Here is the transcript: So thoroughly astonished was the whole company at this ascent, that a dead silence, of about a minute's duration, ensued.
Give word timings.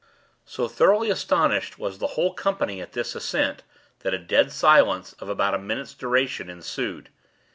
So 0.45 0.67
thoroughly 0.67 1.11
astonished 1.11 1.77
was 1.77 1.99
the 1.99 2.17
whole 2.17 2.33
company 2.33 2.81
at 2.81 2.93
this 2.93 3.13
ascent, 3.13 3.61
that 3.99 4.15
a 4.15 4.17
dead 4.17 4.51
silence, 4.51 5.13
of 5.19 5.29
about 5.29 5.53
a 5.53 5.59
minute's 5.59 5.93
duration, 5.93 6.49
ensued. 6.49 7.09